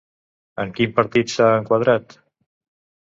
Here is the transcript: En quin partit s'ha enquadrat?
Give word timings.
En 0.61 0.69
quin 0.79 0.95
partit 0.99 1.33
s'ha 1.33 1.49
enquadrat? 1.59 2.17